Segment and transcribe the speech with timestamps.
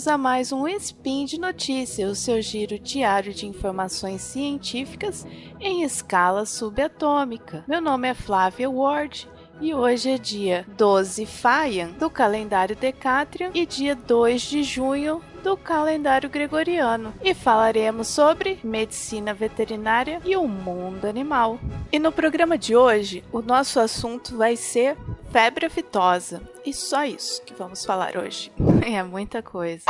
[0.00, 5.26] bem-vindos a mais um Spin de Notícias, o seu giro diário de informações científicas
[5.60, 7.64] em escala subatômica.
[7.68, 9.28] Meu nome é Flávia Ward
[9.60, 15.54] e hoje é dia 12 Faian do calendário Decatrian e dia 2 de junho do
[15.54, 21.58] calendário gregoriano e falaremos sobre medicina veterinária e o mundo animal.
[21.92, 24.96] E no programa de hoje, o nosso assunto vai ser
[25.30, 26.40] febre aftosa.
[26.64, 28.50] E só isso que vamos falar hoje.
[28.84, 29.84] É muita coisa.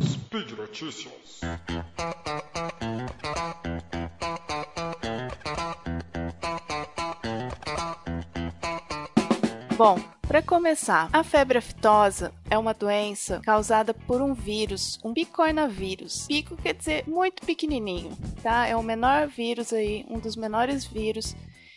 [0.00, 1.40] Speed Notícias.
[9.76, 16.26] Bom, para começar, a febre aftosa é uma doença causada por um vírus, um bicornavírus.
[16.28, 18.66] Pico quer dizer muito pequenininho, tá?
[18.68, 21.34] É o menor vírus aí, um dos menores vírus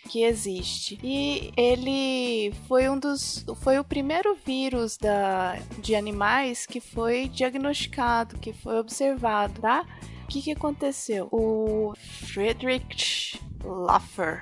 [0.08, 1.00] que existe.
[1.04, 8.38] E ele foi um dos foi o primeiro vírus da, de animais que foi diagnosticado,
[8.40, 9.86] que foi observado, tá?
[10.24, 11.28] O que, que aconteceu?
[11.32, 11.94] O
[12.26, 14.42] Friedrich Laffer,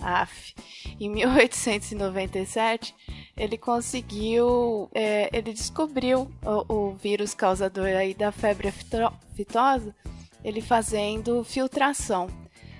[0.00, 0.54] af,
[0.98, 2.94] em 1897
[3.40, 9.94] ele conseguiu, é, ele descobriu o, o, vírus causador aí da febre aftosa,
[10.44, 12.28] ele fazendo filtração.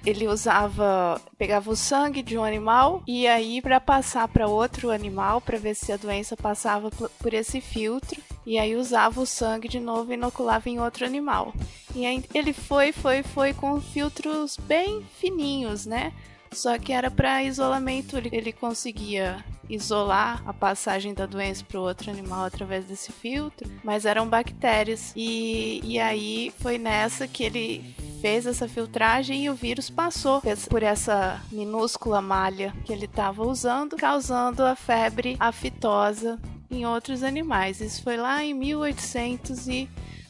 [0.04, 5.40] Ele usava, pegava o sangue de um animal e aí para passar para outro animal
[5.40, 9.78] para ver se a doença passava por esse filtro e aí usava o sangue de
[9.78, 11.52] novo e inoculava em outro animal.
[11.94, 16.12] E aí ele foi, foi, foi com filtros bem fininhos, né?
[16.52, 22.10] Só que era para isolamento, ele, conseguia isolar a passagem da doença para o outro
[22.10, 25.12] animal através desse filtro, mas eram bactérias.
[25.14, 30.82] E, e aí foi nessa que ele fez essa filtragem e o vírus passou por
[30.82, 36.38] essa minúscula malha que ele estava usando, causando a febre aftosa
[36.70, 37.80] em outros animais.
[37.80, 39.88] Isso foi lá em 1800 e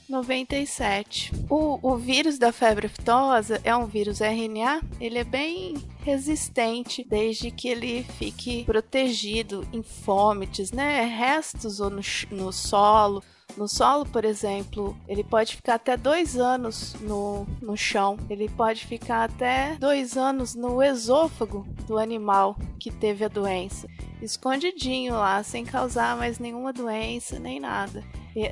[0.08, 1.32] 97.
[1.48, 7.50] O, o vírus da febre aftosa é um vírus RNA, ele é bem resistente desde
[7.50, 11.04] que ele fique protegido em fômites, né?
[11.04, 13.22] Restos ou no, no solo.
[13.56, 18.18] No solo, por exemplo, ele pode ficar até dois anos no, no chão.
[18.28, 23.86] Ele pode ficar até dois anos no esôfago do animal que teve a doença,
[24.22, 28.02] escondidinho lá, sem causar mais nenhuma doença nem nada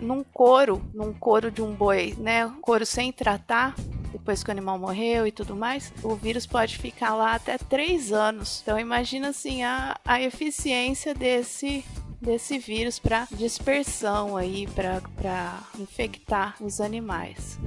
[0.01, 2.53] num couro, num couro de um boi, né?
[2.61, 3.75] Couro sem tratar,
[4.13, 8.13] depois que o animal morreu e tudo mais, o vírus pode ficar lá até três
[8.13, 8.61] anos.
[8.63, 11.85] Então imagina assim a, a eficiência desse
[12.21, 17.59] desse vírus para dispersão aí para infectar os animais.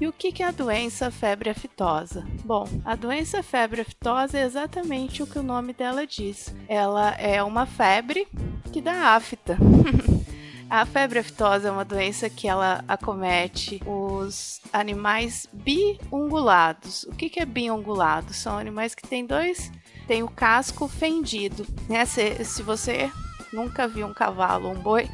[0.00, 2.26] E o que é a doença febre aftosa?
[2.44, 6.52] Bom, a doença febre aftosa é exatamente o que o nome dela diz.
[6.66, 8.26] Ela é uma febre
[8.72, 9.56] que dá afta.
[10.68, 17.02] A febre aftosa é uma doença que ela acomete os animais biungulados.
[17.02, 18.32] O que, é biungulado?
[18.32, 19.70] São animais que têm dois,
[20.06, 21.66] tem o casco fendido.
[21.90, 22.06] Né?
[22.06, 23.12] Se, se você
[23.52, 25.08] nunca viu um cavalo ou um boi,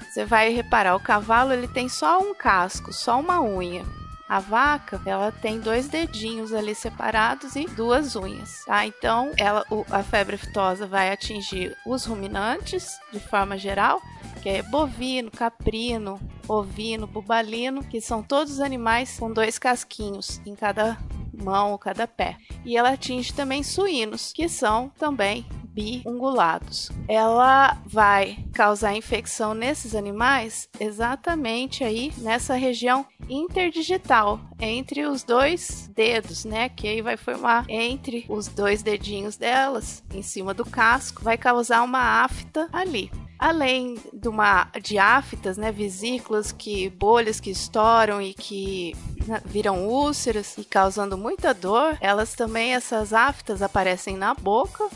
[0.00, 3.84] você vai reparar, o cavalo ele tem só um casco, só uma unha.
[4.28, 8.86] A vaca, ela tem dois dedinhos ali separados e duas unhas, tá?
[8.86, 14.00] Então, ela, a febre aftosa vai atingir os ruminantes de forma geral
[14.44, 20.98] que é bovino, caprino, ovino, bubalino, que são todos animais com dois casquinhos em cada
[21.32, 22.36] mão ou cada pé.
[22.62, 26.90] E ela atinge também suínos, que são também biungulados.
[27.08, 36.44] Ela vai causar infecção nesses animais exatamente aí nessa região interdigital entre os dois dedos,
[36.44, 36.68] né?
[36.68, 41.82] Que aí vai formar entre os dois dedinhos delas, em cima do casco, vai causar
[41.82, 48.32] uma afta ali além de uma de aftas, né, vesículas que bolhas que estouram e
[48.32, 48.96] que
[49.26, 54.88] né, viram úlceras e causando muita dor, elas também essas aftas aparecem na boca,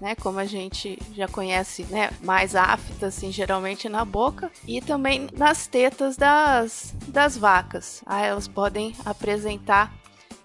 [0.00, 5.28] né, como a gente já conhece, né, mais aftas assim, geralmente na boca e também
[5.36, 8.02] nas tetas das das vacas.
[8.06, 9.92] Ah, elas podem apresentar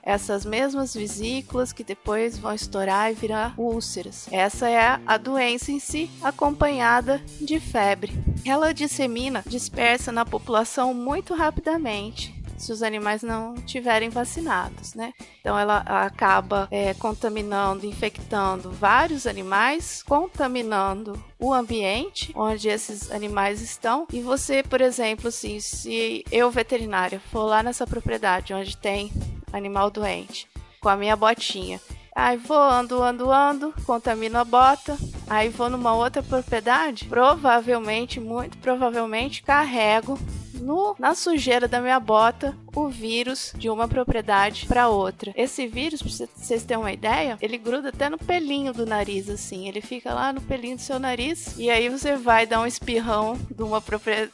[0.06, 4.28] essas mesmas vesículas que depois vão estourar e virar úlceras.
[4.32, 8.14] Essa é a doença em si, acompanhada de febre.
[8.46, 15.14] Ela dissemina, dispersa na população muito rapidamente se os animais não tiverem vacinados, né?
[15.40, 24.08] Então ela acaba é, contaminando, infectando vários animais, contaminando o ambiente onde esses animais estão.
[24.12, 29.12] E você, por exemplo, assim, se eu veterinária for lá nessa propriedade onde tem
[29.52, 30.48] animal doente,
[30.80, 31.80] com a minha botinha.
[32.16, 34.98] Aí vou, ando, ando, ando, contamino a bota.
[35.28, 40.18] Aí vou numa outra propriedade, provavelmente, muito provavelmente, carrego
[40.66, 45.32] no, na sujeira da minha bota o vírus de uma propriedade para outra.
[45.36, 49.68] Esse vírus, pra vocês terem uma ideia, ele gruda até no pelinho do nariz, assim.
[49.68, 53.38] Ele fica lá no pelinho do seu nariz e aí você vai dar um espirrão
[53.50, 53.82] de uma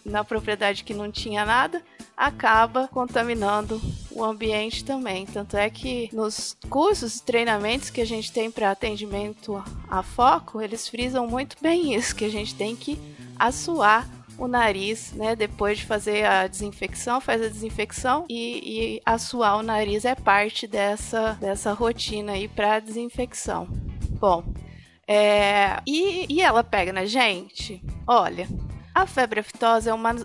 [0.05, 1.81] na propriedade que não tinha nada,
[2.15, 5.25] acaba contaminando o ambiente também.
[5.25, 10.61] Tanto é que nos cursos e treinamentos que a gente tem para atendimento a foco,
[10.61, 12.97] eles frisam muito bem isso, que a gente tem que
[13.37, 14.07] assoar
[14.43, 15.35] o nariz, né?
[15.35, 20.67] Depois de fazer a desinfecção, faz a desinfecção e, e assoar o nariz é parte
[20.67, 23.67] dessa, dessa rotina aí para desinfecção.
[24.19, 24.43] Bom,
[25.07, 27.83] é, e, e ela pega na gente?
[28.07, 28.47] Olha,
[28.93, 30.15] a febre aftosa é uma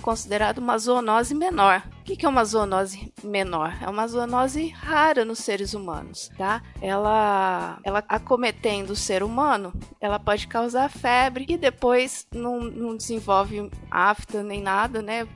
[0.00, 1.82] considerada uma zoonose menor.
[2.10, 3.78] O que é uma zoonose menor?
[3.80, 6.60] É uma zoonose rara nos seres humanos, tá?
[6.82, 13.70] Ela, ela acometendo o ser humano, ela pode causar febre e depois não, não desenvolve
[13.88, 15.26] afta nem nada, né?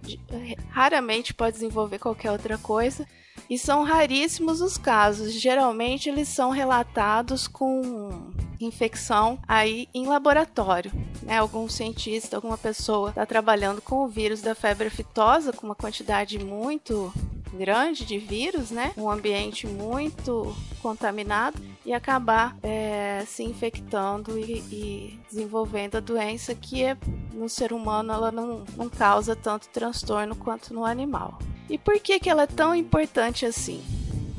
[0.69, 3.06] Raramente pode desenvolver qualquer outra coisa.
[3.49, 5.32] E são raríssimos os casos.
[5.32, 8.32] Geralmente eles são relatados com
[8.65, 10.93] infecção aí em laboratório.
[11.23, 11.39] Né?
[11.39, 16.39] Algum cientista, alguma pessoa está trabalhando com o vírus da febre aftosa com uma quantidade
[16.39, 17.13] muito
[17.55, 18.93] grande de vírus, né?
[18.97, 26.83] Um ambiente muito contaminado e acabar é, se infectando e, e, desenvolvendo a doença que
[26.83, 26.97] é,
[27.33, 31.39] no ser humano ela não, não causa tanto transtorno quanto no animal.
[31.69, 33.83] E por que, que ela é tão importante assim?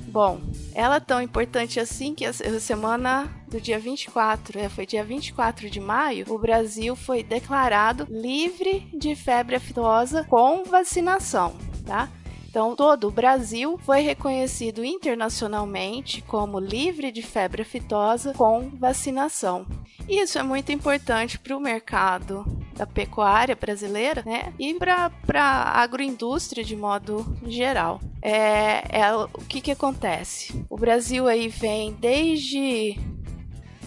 [0.07, 0.39] Bom,
[0.73, 5.69] ela é tão importante assim que a semana do dia 24, é, foi dia 24
[5.69, 11.55] de maio, o Brasil foi declarado livre de febre aftosa com vacinação,
[11.85, 12.09] tá?
[12.49, 19.65] Então, todo o Brasil foi reconhecido internacionalmente como livre de febre aftosa com vacinação.
[20.07, 24.53] Isso é muito importante para o mercado da pecuária brasileira, né?
[24.59, 28.01] E para a agroindústria de modo geral.
[28.21, 30.65] É, é, o que, que acontece?
[30.69, 32.97] O Brasil aí vem desde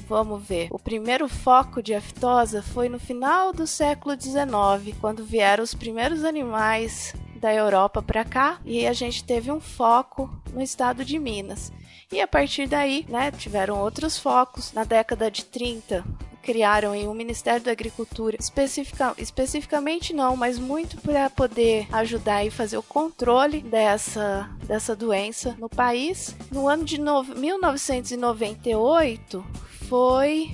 [0.08, 0.69] Vamos ver.
[0.70, 6.25] O primeiro foco de aftosa foi no final do século XIX, quando vieram os primeiros
[6.25, 11.70] animais da Europa para cá e a gente teve um foco no estado de Minas.
[12.10, 14.72] E a partir daí, né, tiveram outros focos.
[14.72, 16.02] Na década de 30,
[16.43, 22.50] criaram em um Ministério da Agricultura, especifica, especificamente não, mas muito para poder ajudar e
[22.50, 26.34] fazer o controle dessa, dessa doença no país.
[26.50, 30.50] No ano de no, 1998 foi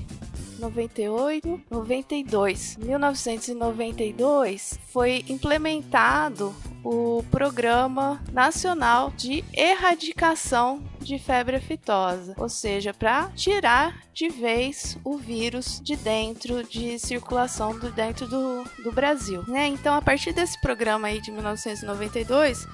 [0.61, 2.77] 98, 92.
[2.79, 6.55] 1992 foi implementado
[6.85, 15.17] o Programa Nacional de Erradicação de Febre Aftosa, ou seja, para tirar de vez o
[15.17, 19.67] vírus de dentro de circulação do dentro do, do Brasil, né?
[19.67, 22.67] Então, a partir desse programa aí de 1992,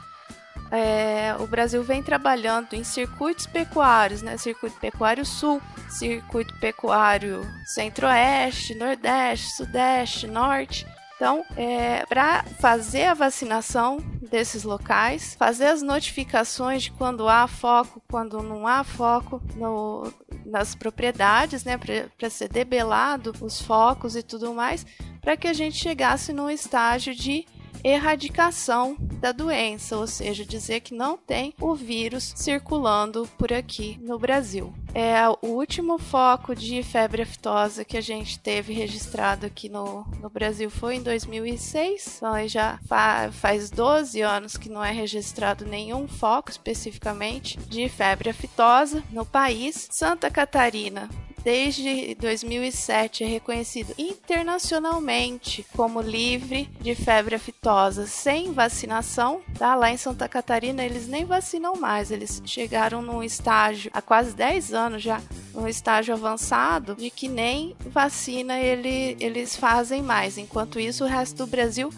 [0.70, 4.36] é, o Brasil vem trabalhando em circuitos pecuários, né?
[4.36, 10.86] Circuito pecuário sul, circuito pecuário centro-oeste, nordeste, sudeste, norte.
[11.16, 13.98] Então, é, para fazer a vacinação
[14.30, 20.10] desses locais, fazer as notificações de quando há foco, quando não há foco no,
[20.46, 21.78] nas propriedades, né,
[22.16, 24.86] para ser debelado os focos e tudo mais,
[25.20, 27.44] para que a gente chegasse num estágio de
[27.84, 34.18] erradicação da doença, ou seja, dizer que não tem o vírus circulando por aqui no
[34.18, 34.72] Brasil.
[34.94, 40.28] É o último foco de febre aftosa que a gente teve registrado aqui no, no
[40.28, 46.08] Brasil foi em 2006, então já fa faz 12 anos que não é registrado nenhum
[46.08, 49.88] foco especificamente de febre aftosa no país.
[49.90, 51.08] Santa Catarina
[51.42, 59.40] desde 2007 é reconhecido internacionalmente como livre de febre aftosa sem vacinação.
[59.58, 59.74] Tá?
[59.74, 64.72] Lá em Santa Catarina eles nem vacinam mais, eles chegaram num estágio há quase 10
[64.72, 65.20] anos já,
[65.54, 70.38] num estágio avançado de que nem vacina ele, eles fazem mais.
[70.38, 71.90] Enquanto isso, o resto do Brasil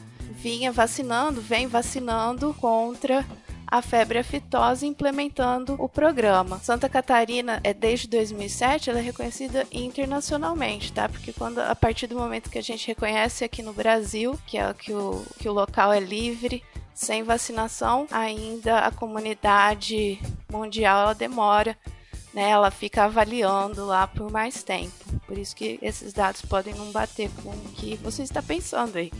[0.42, 3.24] vinha vacinando, vem vacinando contra
[3.72, 6.58] a febre aftosa implementando o programa.
[6.58, 11.08] Santa Catarina é desde 2007, ela é reconhecida internacionalmente, tá?
[11.08, 14.74] Porque quando a partir do momento que a gente reconhece aqui no Brasil, que é
[14.74, 16.62] que o que o local é livre,
[16.92, 21.74] sem vacinação, ainda a comunidade mundial ela demora
[22.34, 24.92] né, ela fica avaliando lá por mais tempo.
[25.26, 29.12] Por isso que esses dados podem não bater com o que você está pensando aí.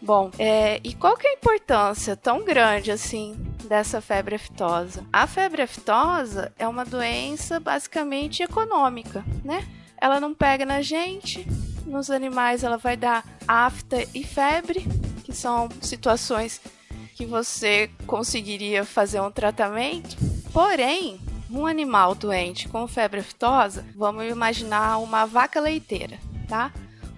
[0.00, 5.04] Bom, é, e qual que é a importância tão grande assim dessa febre aftosa?
[5.12, 9.66] A febre aftosa é uma doença basicamente econômica, né?
[10.00, 11.46] Ela não pega na gente,
[11.86, 14.86] nos animais ela vai dar afta e febre,
[15.24, 16.60] que são situações
[17.14, 20.16] que você conseguiria fazer um tratamento.
[20.52, 26.72] Porém, um animal doente com febre aftosa, vamos imaginar uma vaca leiteira, tá?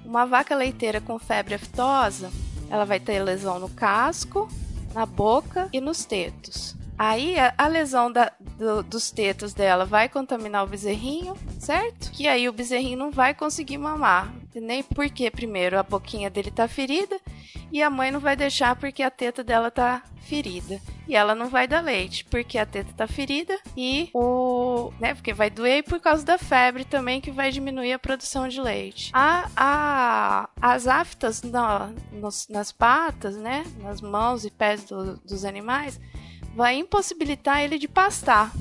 [0.04, 2.30] Uma vaca leiteira com febre aftosa,
[2.70, 4.48] ela vai ter lesão no casco,
[4.94, 6.76] na boca e nos tetos.
[6.98, 12.10] Aí a, lesão da, do, dos tetos dela vai contaminar o bezerrinho, certo?
[12.12, 14.32] Que aí o bezerrinho não vai conseguir mamar.
[14.54, 17.18] Nem porque, primeiro, a boquinha dele tá ferida
[17.70, 20.80] e a mãe não vai deixar porque a teta dela tá ferida.
[21.08, 24.92] E ela não vai dar leite porque a teta tá ferida e o.
[25.00, 25.14] né?
[25.14, 29.10] Porque vai doer por causa da febre também que vai diminuir a produção de leite.
[29.12, 33.64] A, a, as aftas na, nos, nas patas, né?
[33.80, 36.00] Nas mãos e pés do, dos animais
[36.54, 38.52] vai impossibilitar ele de pastar.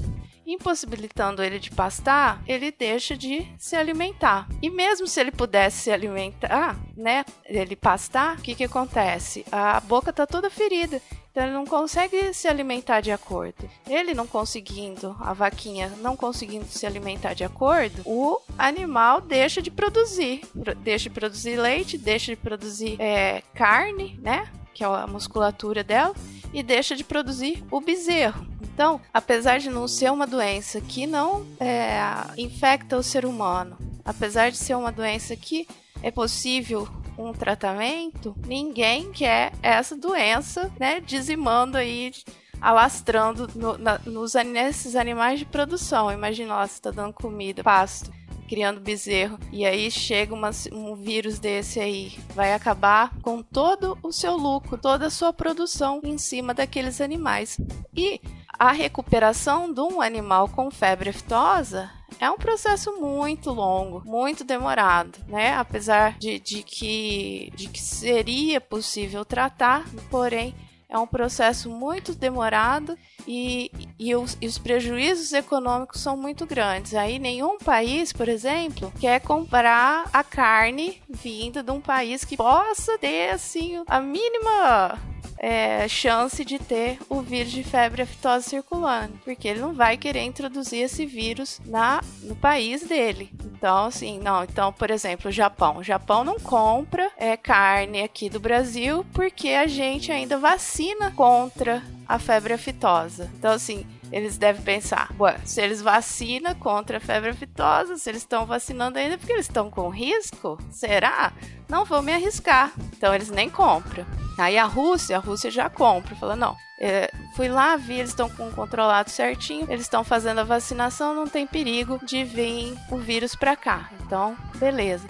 [0.51, 4.49] Impossibilitando ele de pastar, ele deixa de se alimentar.
[4.61, 9.45] E mesmo se ele pudesse se alimentar, né, ele pastar, o que que acontece?
[9.49, 11.01] A boca tá toda ferida.
[11.31, 13.69] Então ele não consegue se alimentar de acordo.
[13.87, 19.71] Ele não conseguindo, a vaquinha não conseguindo se alimentar de acordo, o animal deixa de
[19.71, 20.41] produzir.
[20.83, 24.51] Deixa de produzir leite, deixa de produzir é, carne, né?
[24.73, 26.13] Que é a musculatura dela
[26.53, 28.45] e deixa de produzir o bezerro.
[28.61, 31.99] Então, apesar de não ser uma doença que não é,
[32.37, 35.67] infecta o ser humano, apesar de ser uma doença que
[36.01, 42.11] é possível um tratamento, ninguém quer essa doença, né, dizimando aí
[42.59, 46.11] alastrando no, na, nos, nesses animais de produção.
[46.11, 48.11] Imagina lá, você está dando comida, pasto
[48.51, 49.39] criando bezerro.
[49.49, 54.77] E aí chega uma, um vírus desse aí, vai acabar com todo o seu lucro,
[54.77, 57.57] toda a sua produção em cima daqueles animais.
[57.95, 58.19] E
[58.59, 61.89] a recuperação de um animal com febre aftosa
[62.19, 65.53] é um processo muito longo, muito demorado, né?
[65.53, 70.53] Apesar de, de, que, de que seria possível tratar, porém
[70.91, 76.93] é um processo muito demorado e, e, os, e, os, prejuízos econômicos são muito grandes.
[76.93, 82.97] Aí nenhum país, por exemplo, quer comprar a carne vinda de um país que possa
[82.97, 84.99] ter assim a mínima
[85.41, 90.21] é, chance de ter o vírus de febre aftosa circulando, porque ele não vai querer
[90.21, 93.31] introduzir esse vírus na, no país dele.
[93.43, 94.43] Então, assim, não.
[94.43, 95.77] Então, por exemplo, o Japão.
[95.77, 101.81] O Japão não compra é, carne aqui do Brasil porque a gente ainda vacina contra
[102.07, 103.31] a febre aftosa.
[103.37, 108.21] Então, assim, eles devem pensar: Ué, se eles vacinam contra a febre aftosa, se eles
[108.21, 111.31] estão vacinando ainda porque eles estão com risco, será?
[111.69, 112.71] Não vou me arriscar.
[112.95, 114.05] Então, eles nem compram.
[114.37, 118.29] Aí a Rússia, a Rússia já compra, fala: não, é, fui lá, vi, eles estão
[118.29, 123.35] com controlado certinho, eles estão fazendo a vacinação, não tem perigo de vir o vírus
[123.35, 123.89] para cá.
[124.01, 125.07] Então, beleza.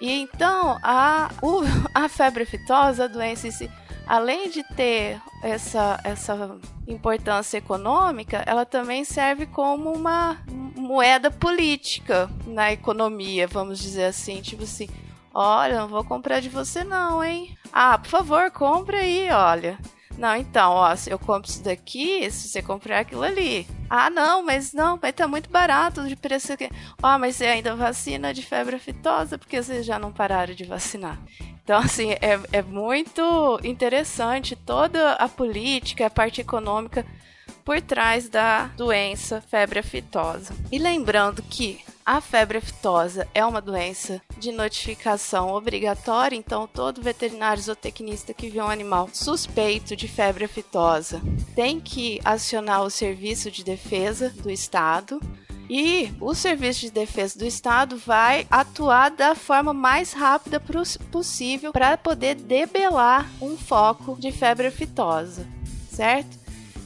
[0.00, 1.62] E então a, o,
[1.94, 3.48] a febre aftosa, a doença
[4.06, 6.58] além de ter essa, essa
[6.88, 10.38] importância econômica, ela também serve como uma
[10.74, 14.40] moeda política na economia, vamos dizer assim.
[14.40, 14.88] Tipo assim,
[15.34, 17.56] olha, não vou comprar de você não, hein?
[17.70, 19.78] Ah, por favor, compra aí, olha.
[20.16, 23.66] Não, então, ó, eu compro isso daqui, se você comprar aquilo ali.
[23.90, 26.70] Ah, não, mas não, estar tá muito barato de preço aqui.
[27.02, 31.18] Ó, mas você ainda vacina de febre aftosa porque vocês já não pararam de vacinar.
[31.64, 37.04] Então, assim, é, é muito interessante toda a política, a parte econômica
[37.64, 40.54] por trás da doença febre aftosa.
[40.70, 47.62] E lembrando que a febre aftosa é uma doença de notificação obrigatória, então todo veterinário
[47.62, 51.22] zootecnista que vê um animal suspeito de febre aftosa
[51.54, 55.18] tem que acionar o serviço de defesa do estado.
[55.68, 60.62] E o Serviço de Defesa do Estado vai atuar da forma mais rápida
[61.10, 65.46] possível para poder debelar um foco de febre aftosa,
[65.90, 66.44] certo?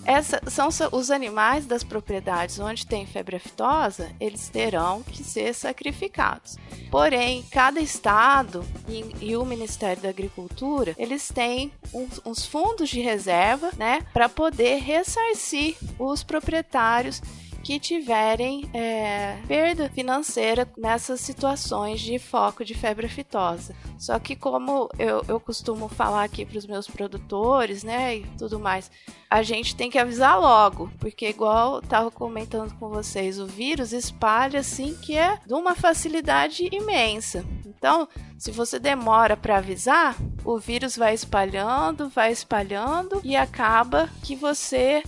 [0.09, 6.57] Essa, são os animais das propriedades onde tem febre aftosa, eles terão que ser sacrificados.
[6.91, 13.01] Porém, cada estado e, e o Ministério da Agricultura, eles têm uns, uns fundos de
[13.03, 17.21] reserva, né, para poder ressarcir os proprietários
[17.69, 23.77] que tiverem é, perda financeira nessas situações de foco de febre aftosa.
[23.99, 28.59] Só que como eu, eu costumo falar aqui para os meus produtores, né, e tudo
[28.59, 28.91] mais,
[29.29, 34.61] a gente tem que avisar logo, porque igual estava comentando com vocês, o vírus espalha
[34.61, 37.45] assim que é de uma facilidade imensa.
[37.67, 38.09] Então,
[38.39, 45.03] se você demora para avisar, o vírus vai espalhando, vai espalhando e acaba que você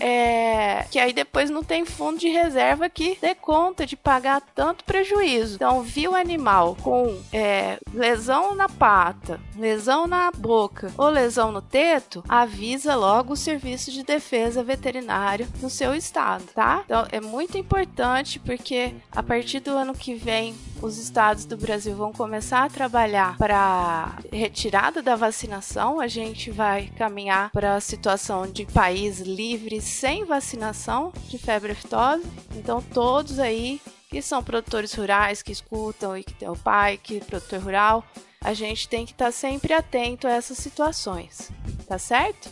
[0.00, 4.84] é, que aí depois não tem fundo de reserva que dê conta de pagar tanto
[4.84, 5.56] prejuízo.
[5.56, 11.60] Então, viu o animal com é, lesão na pata, lesão na boca ou lesão no
[11.60, 16.82] teto, avisa logo o serviço de defesa veterinário no seu estado, tá?
[16.84, 21.94] Então, é muito importante porque a partir do ano que vem os estados do Brasil
[21.94, 26.00] vão começar a trabalhar para retirada da vacinação.
[26.00, 32.22] A gente vai caminhar para a situação de país livre sem vacinação de febre aftosa.
[32.54, 37.18] Então, todos aí que são produtores rurais, que escutam e que tem o pai que
[37.18, 38.04] é produtor rural,
[38.48, 41.50] a gente tem que estar tá sempre atento a essas situações,
[41.86, 42.48] tá certo?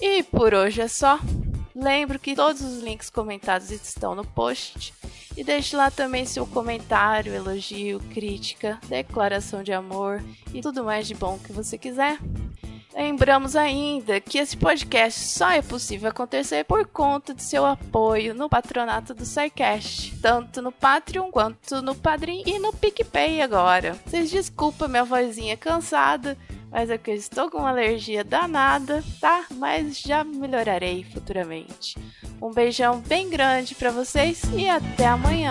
[0.00, 1.20] E por hoje é só.
[1.72, 4.92] Lembro que todos os links comentados estão no post
[5.36, 10.20] e deixe lá também seu comentário, elogio, crítica, declaração de amor
[10.52, 12.18] e tudo mais de bom que você quiser.
[12.94, 18.48] Lembramos ainda que esse podcast só é possível acontecer por conta de seu apoio no
[18.48, 23.98] patronato do SciCast, tanto no Patreon quanto no Padrim e no PicPay agora.
[24.06, 26.38] Vocês desculpa minha vozinha cansada,
[26.70, 29.44] mas é que eu estou com uma alergia danada, tá?
[29.56, 31.98] Mas já melhorarei futuramente.
[32.40, 35.50] Um beijão bem grande para vocês e até amanhã.